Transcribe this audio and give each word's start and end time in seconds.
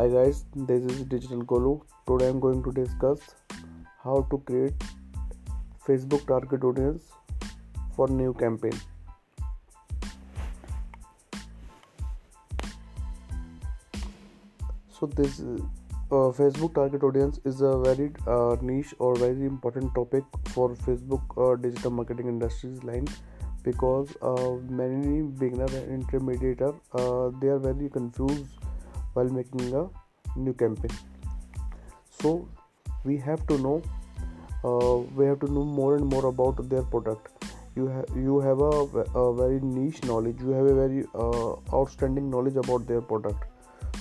Hi 0.00 0.08
guys, 0.08 0.46
this 0.54 0.82
is 0.90 1.02
Digital 1.02 1.42
Golu. 1.44 1.82
Today 2.06 2.28
I'm 2.30 2.40
going 2.40 2.62
to 2.62 2.72
discuss 2.72 3.18
how 4.02 4.26
to 4.30 4.38
create 4.46 4.84
Facebook 5.86 6.26
target 6.26 6.64
audience 6.64 7.02
for 7.94 8.08
new 8.08 8.32
campaign. 8.32 8.72
So 14.88 15.04
this 15.04 15.40
uh, 15.40 16.30
Facebook 16.38 16.74
target 16.76 17.02
audience 17.02 17.38
is 17.44 17.60
a 17.60 17.76
very 17.80 18.10
uh, 18.26 18.56
niche 18.62 18.94
or 19.00 19.14
very 19.16 19.44
important 19.44 19.94
topic 19.94 20.24
for 20.54 20.70
Facebook 20.76 21.36
uh, 21.36 21.56
digital 21.56 21.90
marketing 21.90 22.28
industries 22.28 22.82
line 22.84 23.06
because 23.62 24.16
uh, 24.22 24.56
many 24.70 25.20
beginner 25.20 25.66
and 25.66 25.92
intermediate 26.00 26.62
uh, 26.62 27.30
they 27.42 27.48
are 27.48 27.58
very 27.58 27.90
confused 27.90 28.46
while 29.14 29.28
making 29.28 29.74
a 29.74 29.88
new 30.36 30.52
campaign. 30.52 30.96
So 32.20 32.48
we 33.04 33.16
have 33.18 33.46
to 33.46 33.58
know 33.58 33.82
uh, 34.64 34.96
we 35.16 35.24
have 35.26 35.40
to 35.40 35.52
know 35.52 35.64
more 35.64 35.96
and 35.96 36.06
more 36.06 36.26
about 36.26 36.68
their 36.68 36.82
product. 36.82 37.46
You 37.76 37.86
have 37.86 38.06
you 38.14 38.40
have 38.40 38.60
a, 38.60 38.72
a, 39.18 39.34
very 39.34 39.60
niche 39.60 40.02
knowledge 40.04 40.40
you 40.40 40.50
have 40.50 40.66
a 40.66 40.74
very 40.74 41.04
uh, 41.14 41.52
outstanding 41.72 42.28
knowledge 42.28 42.56
about 42.56 42.86
their 42.86 43.00
product. 43.00 43.44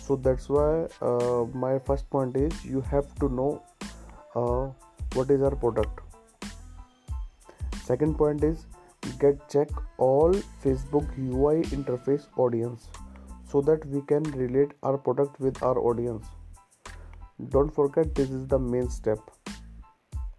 So 0.00 0.16
that's 0.16 0.48
why 0.48 0.86
uh, 1.02 1.44
my 1.52 1.78
first 1.80 2.08
point 2.10 2.36
is 2.36 2.64
you 2.64 2.80
have 2.82 3.12
to 3.16 3.28
know 3.28 3.62
uh, 4.34 4.70
what 5.14 5.30
is 5.30 5.42
our 5.42 5.54
product. 5.54 6.00
Second 7.84 8.16
point 8.16 8.44
is 8.44 8.66
get 9.20 9.48
check 9.48 9.68
all 9.98 10.32
facebook 10.62 11.06
ui 11.16 11.62
interface 11.76 12.24
audience 12.36 12.88
so 13.56 13.62
that 13.66 13.84
we 13.92 14.00
can 14.08 14.24
relate 14.38 14.72
our 14.82 14.98
product 14.98 15.40
with 15.40 15.62
our 15.62 15.78
audience. 15.90 16.26
Don't 17.52 17.74
forget 17.74 18.14
this 18.14 18.30
is 18.38 18.46
the 18.48 18.58
main 18.58 18.90
step. 18.90 19.18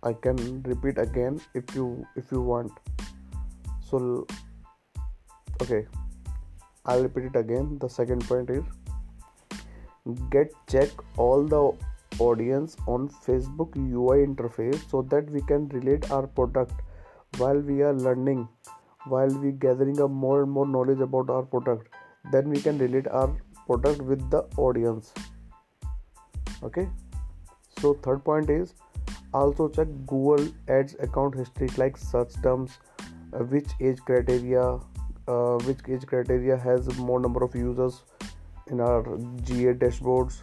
I 0.04 0.14
can 0.26 0.62
repeat 0.72 1.00
again 1.04 1.40
if 1.56 1.74
you 1.78 1.88
if 2.16 2.32
you 2.32 2.42
want. 2.42 2.72
So 3.90 4.28
okay. 5.64 5.82
I'll 6.86 7.02
repeat 7.08 7.26
it 7.32 7.40
again. 7.42 7.80
The 7.86 7.90
second 7.96 8.28
point 8.28 8.52
is 8.52 8.64
get 10.38 10.54
check 10.76 10.90
all 11.26 11.44
the 11.56 11.64
audience 12.26 12.78
on 12.92 13.10
facebook 13.24 13.74
ui 13.80 14.20
interface 14.28 14.86
so 14.92 15.02
that 15.14 15.30
we 15.38 15.42
can 15.50 15.68
relate 15.74 16.10
our 16.18 16.30
product 16.38 16.80
while 17.42 17.60
we 17.72 17.82
are 17.90 17.94
learning 18.06 18.48
while 19.14 19.36
we 19.44 19.52
gathering 19.66 20.02
up 20.06 20.16
more 20.24 20.38
and 20.44 20.52
more 20.60 20.68
knowledge 20.76 21.04
about 21.08 21.30
our 21.38 21.44
product 21.56 22.00
then 22.32 22.50
we 22.50 22.62
can 22.62 22.78
relate 22.78 23.08
our 23.08 23.36
product 23.66 24.02
with 24.02 24.30
the 24.30 24.46
audience. 24.58 25.14
Okay? 26.64 26.88
So 27.80 27.94
third 27.96 28.24
point 28.24 28.50
is 28.50 28.74
also 29.34 29.68
check 29.70 29.88
google 30.08 30.48
ads 30.68 30.96
account 31.00 31.36
history 31.36 31.70
like 31.78 31.98
search 31.98 32.34
terms 32.42 32.78
uh, 33.34 33.44
which 33.54 33.68
age 33.82 34.00
criteria 34.06 34.80
uh, 35.28 35.58
which 35.68 35.80
age 35.90 36.06
criteria 36.08 36.58
has 36.58 36.88
more 36.98 37.20
number 37.20 37.44
of 37.44 37.56
users 37.56 38.02
in 38.68 38.80
our 38.80 39.04
ga 39.46 39.74
dashboards. 39.74 40.42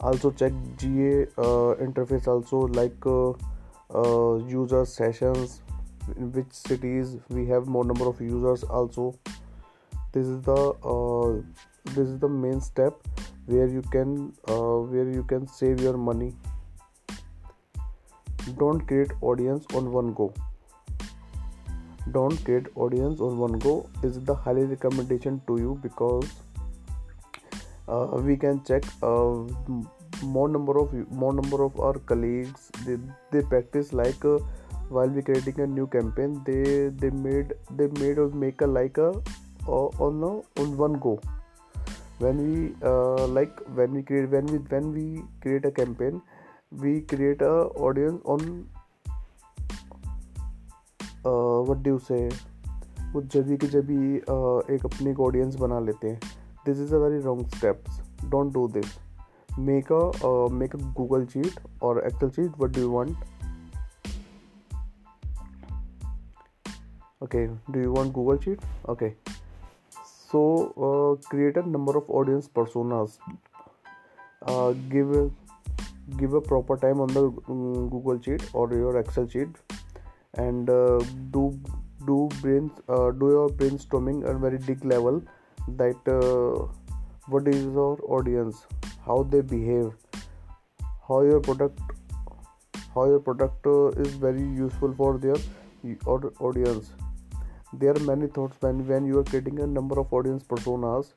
Also 0.00 0.30
check 0.30 0.52
ga 0.78 1.26
uh, 1.36 1.74
interface 1.86 2.26
also 2.26 2.60
like 2.80 3.06
uh, 3.06 3.32
uh, 3.94 4.36
user 4.46 4.84
sessions 4.84 5.60
in 6.16 6.32
which 6.32 6.52
cities 6.52 7.16
we 7.28 7.46
have 7.46 7.66
more 7.66 7.84
number 7.84 8.08
of 8.08 8.20
users 8.20 8.62
also 8.64 9.14
this 10.12 10.26
is 10.26 10.40
the 10.42 10.60
uh, 10.92 11.42
this 11.84 12.08
is 12.08 12.18
the 12.18 12.28
main 12.28 12.60
step 12.60 12.94
where 13.46 13.66
you 13.66 13.82
can 13.92 14.32
uh, 14.48 14.78
where 14.92 15.10
you 15.10 15.22
can 15.22 15.46
save 15.46 15.80
your 15.80 15.96
money. 15.96 16.34
Don't 18.58 18.86
create 18.86 19.10
audience 19.20 19.66
on 19.74 19.92
one 19.92 20.12
go. 20.14 20.32
Don't 22.12 22.44
create 22.44 22.66
audience 22.74 23.20
on 23.20 23.38
one 23.38 23.58
go 23.58 23.88
is 24.02 24.20
the 24.20 24.34
highly 24.34 24.64
recommendation 24.64 25.42
to 25.46 25.58
you 25.58 25.78
because 25.82 26.30
uh, 27.86 28.06
we 28.28 28.36
can 28.36 28.62
check 28.64 28.84
uh, 29.02 29.44
more 30.22 30.48
number 30.48 30.78
of 30.78 30.94
more 31.10 31.34
number 31.34 31.62
of 31.62 31.78
our 31.78 31.98
colleagues. 31.98 32.70
They, 32.86 32.96
they 33.30 33.42
practice 33.42 33.92
like 33.92 34.24
uh, 34.24 34.38
while 34.88 35.08
we 35.08 35.22
creating 35.22 35.60
a 35.60 35.66
new 35.66 35.86
campaign 35.86 36.42
they 36.46 36.88
they 36.88 37.10
made 37.10 37.52
they 37.70 37.88
made 38.00 38.18
or 38.18 38.30
make 38.30 38.62
a 38.62 38.66
like 38.66 38.96
a 38.96 39.12
uh, 39.68 39.88
on 40.06 40.22
a, 40.22 40.60
on 40.60 40.76
one 40.76 40.94
go 40.94 41.20
when 42.18 42.38
we 42.44 42.74
uh, 42.82 43.26
like 43.26 43.60
when 43.74 43.92
we 43.92 44.02
create 44.02 44.28
when 44.30 44.46
we 44.46 44.58
when 44.74 44.92
we 44.92 45.22
create 45.42 45.64
a 45.64 45.70
campaign 45.70 46.20
we 46.84 47.00
create 47.12 47.42
a 47.42 47.54
audience 47.88 48.20
on 48.24 48.68
uh, 51.24 51.58
what 51.68 51.82
do 51.82 51.96
you 51.96 52.00
say 52.10 52.22
वो 53.12 53.20
जब 53.34 53.56
कि 53.60 53.66
जब 53.66 53.90
एक 54.70 54.84
अपनी 54.84 55.10
एक 55.10 55.20
audience 55.26 55.54
बना 55.60 55.78
लेते 55.80 56.08
हैं 56.08 56.20
this 56.64 56.80
is 56.80 56.94
a 56.94 56.98
very 56.98 57.20
wrong 57.26 57.46
steps 57.54 58.00
don't 58.30 58.52
do 58.52 58.66
this 58.74 58.98
make 59.68 59.92
a 59.92 60.34
make 60.54 60.74
a 60.76 60.78
Google 60.96 61.24
sheet 61.26 61.60
और 61.82 62.02
excel 62.06 62.30
sheet 62.30 62.58
what 62.58 62.74
do 62.74 62.80
you 62.80 62.90
want 62.92 63.16
okay 67.20 67.48
do 67.72 67.80
you 67.80 67.92
want 67.92 68.12
google 68.12 68.40
sheet 68.42 68.60
okay 68.88 69.08
so 70.30 70.40
uh, 70.86 71.28
create 71.28 71.56
a 71.56 71.68
number 71.68 71.96
of 71.96 72.08
audience 72.10 72.48
personas. 72.48 73.18
Uh, 74.46 74.72
give 74.90 75.10
a, 75.12 75.30
give 76.18 76.34
a 76.34 76.40
proper 76.40 76.76
time 76.76 77.00
on 77.00 77.08
the 77.08 77.24
um, 77.48 77.88
google 77.88 78.20
sheet 78.20 78.42
or 78.52 78.70
your 78.72 78.98
excel 78.98 79.28
sheet. 79.28 79.48
And 80.34 80.68
uh, 80.70 80.98
do 81.30 81.58
do 82.06 82.28
brain 82.40 82.70
uh, 82.88 83.10
do 83.10 83.30
your 83.30 83.48
brainstorming 83.48 84.28
at 84.28 84.36
very 84.36 84.58
deep 84.58 84.84
level 84.84 85.22
that 85.82 85.96
uh, 86.06 86.66
what 87.26 87.48
is 87.48 87.66
our 87.66 87.98
audience? 88.18 88.66
How 89.04 89.22
they 89.22 89.40
behave? 89.40 89.92
How 91.08 91.22
your 91.22 91.40
product 91.40 91.80
how 92.94 93.06
your 93.06 93.20
product 93.20 93.66
uh, 93.66 93.88
is 94.02 94.14
very 94.14 94.42
useful 94.42 94.94
for 94.94 95.18
their 95.18 95.36
audience 96.40 96.92
there 97.72 97.94
are 97.94 98.00
many 98.00 98.26
thoughts 98.26 98.56
when 98.60 98.86
when 98.86 99.04
you 99.04 99.18
are 99.18 99.24
creating 99.24 99.60
a 99.60 99.66
number 99.66 100.00
of 100.00 100.12
audience 100.12 100.42
personas. 100.42 101.12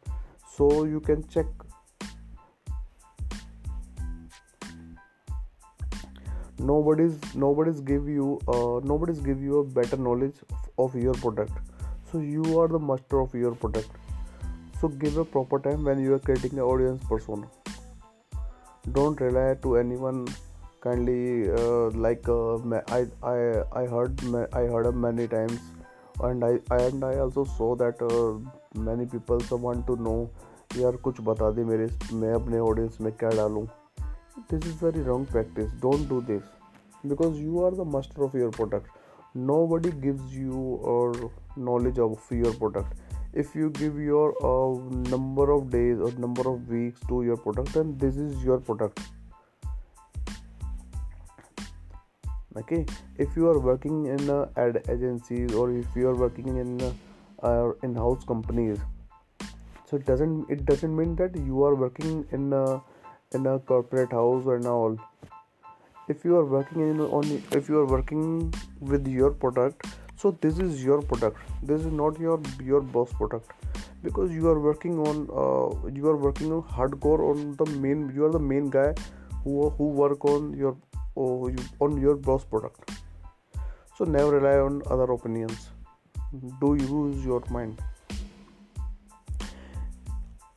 So 0.55 0.83
you 0.83 0.99
can 0.99 1.25
check. 1.29 1.45
Nobody's 6.59 7.17
nobody's 7.33 7.79
give 7.79 8.07
you 8.07 8.39
uh, 8.47 8.81
nobody's 8.83 9.19
give 9.19 9.41
you 9.41 9.59
a 9.59 9.63
better 9.63 9.97
knowledge 9.97 10.35
of, 10.77 10.95
your 10.95 11.13
product. 11.13 11.53
So 12.11 12.19
you 12.19 12.59
are 12.59 12.67
the 12.67 12.79
master 12.79 13.19
of 13.21 13.33
your 13.33 13.55
product. 13.55 13.89
So 14.81 14.89
give 14.89 15.17
a 15.17 15.25
proper 15.25 15.59
time 15.59 15.85
when 15.85 15.99
you 15.99 16.13
are 16.15 16.19
creating 16.19 16.53
an 16.53 16.59
audience 16.59 17.03
persona. 17.07 17.47
Don't 18.91 19.19
rely 19.21 19.55
to 19.63 19.77
anyone 19.77 20.27
kindly 20.81 21.49
uh, 21.49 21.91
like 21.91 22.27
uh, 22.27 22.57
I, 22.87 23.05
I 23.21 23.63
i 23.81 23.85
heard 23.85 24.19
i 24.53 24.61
heard 24.61 24.95
many 24.95 25.27
times 25.27 25.59
and 26.23 26.43
I 26.43 26.53
and 26.81 27.03
I 27.03 27.15
also 27.15 27.43
saw 27.45 27.75
that 27.75 28.03
many 28.77 29.05
peoples 29.05 29.53
want 29.53 29.85
to 29.87 29.95
know 29.95 30.15
यार, 30.77 30.95
कुछ 30.95 31.21
बता 31.21 31.51
दे 31.51 31.63
मेरे 31.63 31.87
मैं 32.13 32.33
अपने 32.33 32.59
audience 32.59 32.97
में 33.01 33.11
क्या 33.13 33.29
डालूँ? 33.29 33.65
This 34.51 34.67
is 34.67 34.85
very 34.85 35.03
wrong 35.03 35.27
practice 35.27 35.71
don't 35.81 36.07
do 36.09 36.21
this 36.21 36.41
because 37.05 37.35
you 37.35 37.63
are 37.63 37.75
the 37.75 37.87
master 37.87 38.23
of 38.23 38.37
your 38.37 38.49
product 38.49 39.37
nobody 39.67 39.91
gives 40.01 40.33
you 40.33 40.75
or 40.85 41.29
knowledge 41.57 41.99
of 41.99 42.33
your 42.33 42.55
product 42.57 43.37
if 43.37 43.57
you 43.57 43.69
give 43.69 43.99
your 43.99 44.35
number 45.09 45.49
of 45.49 45.63
days 45.63 46.01
or 46.01 46.13
number 46.19 46.47
of 46.47 46.59
weeks 46.71 47.07
to 47.09 47.23
your 47.23 47.37
product 47.37 47.77
and 47.77 47.93
this 47.95 48.17
is 48.17 48.47
your 48.47 48.59
product 48.59 48.99
okay? 52.57 52.85
If 53.17 53.35
you 53.35 53.47
are 53.49 53.59
working 53.59 54.05
in 54.05 54.29
uh, 54.29 54.47
ad 54.57 54.83
agencies 54.89 55.53
or 55.53 55.71
if 55.71 55.85
you 55.95 56.07
are 56.09 56.15
working 56.15 56.57
in 56.57 56.93
uh, 57.43 57.71
in-house 57.83 58.23
companies 58.25 58.79
so 59.91 59.97
it 59.97 60.05
doesn't 60.05 60.49
it 60.49 60.65
doesn't 60.65 60.95
mean 60.95 61.15
that 61.17 61.35
you 61.35 61.63
are 61.63 61.75
working 61.75 62.25
in 62.31 62.53
a, 62.53 62.81
in 63.33 63.45
a 63.45 63.59
corporate 63.59 64.11
house 64.11 64.45
and 64.45 64.65
all. 64.65 64.97
If 66.07 66.23
you 66.25 66.37
are 66.37 66.45
working 66.45 66.81
in 66.89 67.01
on 67.01 67.41
if 67.51 67.67
you 67.67 67.79
are 67.79 67.85
working 67.85 68.53
with 68.79 69.07
your 69.07 69.31
product 69.31 69.85
so 70.21 70.37
this 70.39 70.59
is 70.59 70.83
your 70.83 71.01
product. 71.01 71.37
This 71.63 71.81
is 71.81 71.91
not 71.91 72.19
your 72.19 72.39
your 72.63 72.81
boss 72.81 73.11
product. 73.11 73.51
Because 74.03 74.31
you 74.31 74.47
are 74.49 74.59
working 74.59 74.99
on 74.99 75.23
uh, 75.43 75.89
you 75.95 76.07
are 76.07 76.17
working 76.17 76.51
on 76.53 76.61
hardcore 76.63 77.19
on 77.31 77.55
the 77.61 77.65
main 77.85 78.11
you 78.15 78.25
are 78.25 78.31
the 78.31 78.45
main 78.51 78.69
guy 78.69 78.93
who 79.43 79.69
who 79.77 79.87
work 80.01 80.23
on 80.33 80.53
your 80.53 80.75
on 81.15 82.01
your 82.01 82.15
boss 82.15 82.43
product. 82.43 82.91
So 83.97 84.05
never 84.05 84.39
rely 84.39 84.57
on 84.57 84.81
other 84.89 85.11
opinions. 85.11 85.69
Do 86.59 86.75
use 86.75 87.25
your 87.25 87.43
mind. 87.49 87.81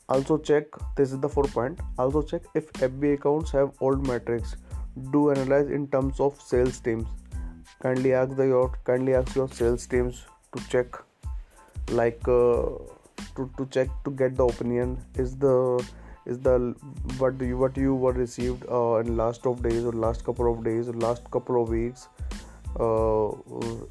Also 0.09 0.37
check 0.39 0.67
this 0.97 1.13
is 1.13 1.19
the 1.21 1.29
fourth 1.29 1.53
point. 1.53 1.81
Also 1.99 2.23
check 2.23 2.43
if 2.55 2.73
fb 2.75 3.15
accounts 3.15 3.51
have 3.51 3.73
old 3.81 4.07
metrics. 4.07 4.57
Do 5.11 5.31
analyze 5.31 5.71
in 5.71 5.89
terms 5.89 6.21
of 6.21 6.41
sales 6.41 6.79
teams. 6.79 7.09
Kindly 7.83 8.13
ask 8.13 8.37
the 8.37 8.47
your 8.47 8.73
kindly 8.85 9.15
ask 9.15 9.35
your 9.35 9.49
sales 9.49 9.87
teams 9.87 10.25
to 10.57 10.69
check. 10.69 10.87
Like 11.91 12.21
uh, 12.29 12.79
to, 13.37 13.51
to 13.59 13.67
check 13.71 13.89
to 14.05 14.11
get 14.11 14.37
the 14.37 14.45
opinion. 14.45 14.99
Is 15.17 15.37
the 15.37 15.85
is 16.27 16.39
the 16.41 16.75
what 17.19 17.41
you 17.41 17.59
what 17.59 17.77
you 17.77 17.95
were 17.95 18.13
received 18.13 18.65
uh, 18.71 18.95
in 18.97 19.17
last 19.17 19.47
of 19.47 19.63
days 19.63 19.85
or 19.85 19.93
last 19.93 20.25
couple 20.25 20.53
of 20.53 20.65
days 20.65 20.89
or 20.89 20.95
last 20.95 21.31
couple 21.31 21.63
of 21.63 21.69
weeks 21.69 22.09
uh, 22.81 23.29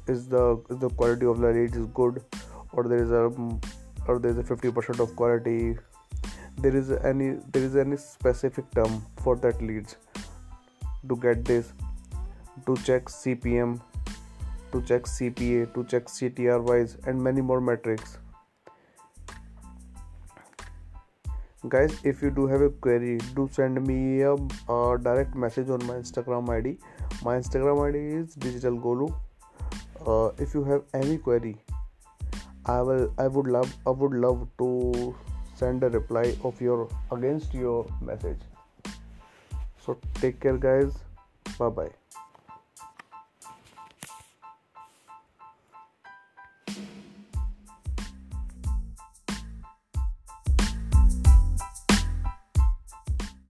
is 0.06 0.26
the 0.28 0.62
is 0.70 0.78
the 0.78 0.90
quality 0.90 1.26
of 1.26 1.38
the 1.38 1.48
lead 1.48 1.74
is 1.74 1.86
good 1.86 2.22
or 2.72 2.84
there 2.84 3.02
is 3.02 3.10
a 3.10 3.30
or 4.06 4.18
there 4.18 4.30
is 4.30 4.38
a 4.38 4.42
50% 4.42 5.00
of 5.00 5.16
quality? 5.16 5.76
There 6.58 6.76
is 6.76 6.90
any 6.90 7.36
there 7.52 7.62
is 7.62 7.76
any 7.76 7.96
specific 7.96 8.70
term 8.72 9.04
for 9.22 9.36
that 9.36 9.62
leads 9.62 9.96
to 11.08 11.16
get 11.16 11.44
this 11.44 11.72
to 12.66 12.76
check 12.84 13.06
cpm 13.14 13.80
to 14.72 14.80
check 14.90 15.02
cpa 15.14 15.64
to 15.74 15.84
check 15.84 16.04
ctr 16.04 16.62
wise 16.68 16.96
and 17.06 17.22
many 17.22 17.40
more 17.40 17.60
metrics 17.60 18.18
guys 21.68 21.98
if 22.04 22.22
you 22.22 22.30
do 22.30 22.46
have 22.46 22.60
a 22.60 22.70
query 22.70 23.18
do 23.34 23.48
send 23.52 23.86
me 23.86 24.22
a, 24.22 24.34
a 24.34 24.98
direct 25.02 25.34
message 25.34 25.68
on 25.68 25.84
my 25.86 25.94
instagram 25.94 26.48
id 26.56 26.78
my 27.22 27.36
instagram 27.38 27.86
id 27.88 27.98
is 27.98 28.34
digital 28.34 28.78
golu. 28.78 29.14
Uh, 30.06 30.30
if 30.38 30.52
you 30.54 30.64
have 30.64 30.82
any 30.92 31.16
query 31.16 31.56
i 32.66 32.80
will 32.80 33.12
i 33.18 33.26
would 33.26 33.46
love 33.46 33.74
i 33.86 33.90
would 33.90 34.12
love 34.12 34.46
to 34.58 35.14
send 35.54 35.84
a 35.84 35.88
reply 35.88 36.36
of 36.42 36.60
your 36.60 36.88
against 37.12 37.54
your 37.54 37.86
message. 38.00 38.40
So 39.84 39.98
take 40.14 40.40
care 40.40 40.56
guys. 40.56 40.92
Bye 41.58 41.68
bye 41.68 42.03